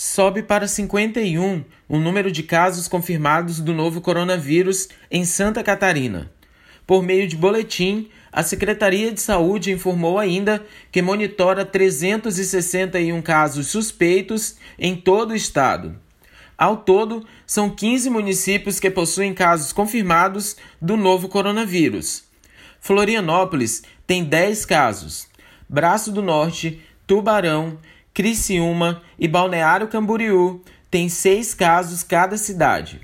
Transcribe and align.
sobe 0.00 0.44
para 0.44 0.68
51 0.68 1.64
o 1.88 1.98
número 1.98 2.30
de 2.30 2.44
casos 2.44 2.86
confirmados 2.86 3.58
do 3.58 3.74
novo 3.74 4.00
coronavírus 4.00 4.88
em 5.10 5.24
Santa 5.24 5.60
Catarina. 5.60 6.30
Por 6.86 7.02
meio 7.02 7.26
de 7.26 7.34
boletim, 7.34 8.08
a 8.30 8.44
Secretaria 8.44 9.10
de 9.10 9.20
Saúde 9.20 9.72
informou 9.72 10.16
ainda 10.16 10.64
que 10.92 11.02
monitora 11.02 11.64
361 11.64 13.20
casos 13.20 13.66
suspeitos 13.66 14.54
em 14.78 14.94
todo 14.94 15.32
o 15.32 15.34
estado. 15.34 15.96
Ao 16.56 16.76
todo, 16.76 17.26
são 17.44 17.68
15 17.68 18.08
municípios 18.08 18.78
que 18.78 18.92
possuem 18.92 19.34
casos 19.34 19.72
confirmados 19.72 20.56
do 20.80 20.96
novo 20.96 21.26
coronavírus. 21.28 22.22
Florianópolis 22.80 23.82
tem 24.06 24.22
10 24.22 24.64
casos, 24.64 25.26
Braço 25.68 26.12
do 26.12 26.22
Norte, 26.22 26.80
Tubarão, 27.04 27.78
Criciúma 28.18 29.00
e 29.16 29.28
Balneário 29.28 29.86
Camboriú 29.86 30.60
têm 30.90 31.08
seis 31.08 31.54
casos 31.54 32.02
cada 32.02 32.36
cidade. 32.36 33.00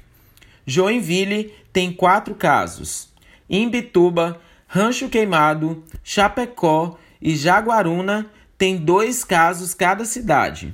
Joinville 0.67 1.55
tem 1.73 1.93
quatro 1.93 2.35
casos. 2.35 3.11
Imbituba, 3.49 4.41
Rancho 4.67 5.09
Queimado, 5.09 5.85
Chapecó 6.03 6.99
e 7.23 7.37
Jaguaruna 7.37 8.29
têm 8.59 8.77
dois 8.77 9.23
casos 9.23 9.73
cada 9.73 10.05
cidade. 10.05 10.73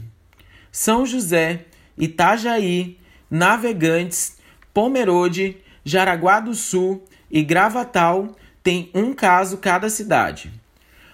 São 0.73 1.05
José, 1.05 1.67
Itajaí, 1.98 2.97
Navegantes, 3.31 4.39
Pomerode, 4.73 5.59
Jaraguá 5.84 6.41
do 6.41 6.55
Sul 6.55 7.05
e 7.31 7.43
Gravatal 7.43 8.34
têm 8.62 8.91
um 8.95 9.12
caso 9.12 9.59
cada 9.59 9.91
cidade. 9.91 10.51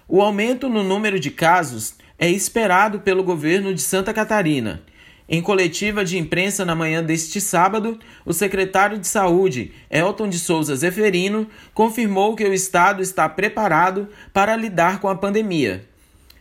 O 0.08 0.22
aumento 0.22 0.68
no 0.68 0.84
número 0.84 1.18
de 1.18 1.32
casos 1.32 1.94
é 2.16 2.30
esperado 2.30 3.00
pelo 3.00 3.24
governo 3.24 3.74
de 3.74 3.82
Santa 3.82 4.14
Catarina. 4.14 4.80
Em 5.28 5.42
coletiva 5.42 6.04
de 6.04 6.16
imprensa 6.16 6.64
na 6.64 6.76
manhã 6.76 7.02
deste 7.02 7.40
sábado, 7.40 7.98
o 8.24 8.32
secretário 8.32 8.98
de 8.98 9.08
Saúde, 9.08 9.72
Elton 9.90 10.28
de 10.28 10.38
Souza 10.38 10.76
Zeferino, 10.76 11.48
confirmou 11.74 12.36
que 12.36 12.44
o 12.44 12.54
estado 12.54 13.02
está 13.02 13.28
preparado 13.28 14.08
para 14.32 14.54
lidar 14.54 15.00
com 15.00 15.08
a 15.08 15.16
pandemia. 15.16 15.84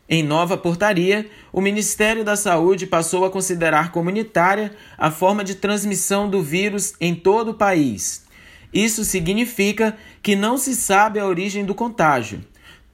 Em 0.08 0.22
nova 0.22 0.56
portaria, 0.56 1.28
o 1.52 1.60
Ministério 1.60 2.24
da 2.24 2.36
Saúde 2.36 2.86
passou 2.86 3.26
a 3.26 3.32
considerar 3.32 3.92
comunitária 3.92 4.76
a 4.96 5.10
forma 5.10 5.44
de 5.44 5.56
transmissão 5.56 6.30
do 6.30 6.44
vírus 6.44 6.94
em 7.02 7.16
todo 7.16 7.50
o 7.50 7.56
país. 7.56 8.26
Isso 8.72 9.04
significa 9.04 9.98
que 10.22 10.36
não 10.36 10.56
se 10.56 10.76
sabe 10.76 11.18
a 11.20 11.26
origem 11.26 11.66
do 11.66 11.74
contágio 11.74 12.44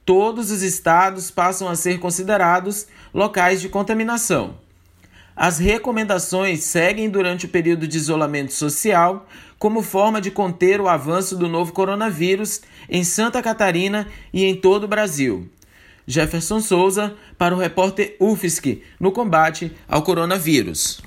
todos 0.04 0.50
os 0.50 0.62
estados 0.62 1.30
passam 1.30 1.68
a 1.68 1.74
ser 1.74 1.98
considerados 1.98 2.86
locais 3.12 3.60
de 3.60 3.68
contaminação. 3.68 4.56
As 5.34 5.58
recomendações 5.58 6.64
seguem 6.64 7.08
durante 7.08 7.46
o 7.46 7.48
período 7.48 7.88
de 7.88 7.96
isolamento 7.96 8.52
social 8.52 9.26
como 9.58 9.82
forma 9.82 10.20
de 10.20 10.30
conter 10.30 10.80
o 10.80 10.88
avanço 10.88 11.36
do 11.36 11.48
novo 11.48 11.72
coronavírus 11.72 12.60
em 12.88 13.02
Santa 13.02 13.42
Catarina 13.42 14.08
e 14.32 14.44
em 14.44 14.54
todo 14.54 14.84
o 14.84 14.88
Brasil. 14.88 15.48
Jefferson 16.06 16.60
Souza 16.60 17.14
para 17.38 17.54
o 17.54 17.58
repórter 17.58 18.16
UFSC 18.20 18.82
no 18.98 19.12
combate 19.12 19.72
ao 19.88 20.02
coronavírus. 20.02 21.00